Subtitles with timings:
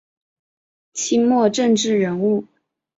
[0.93, 2.45] 清末政治人物。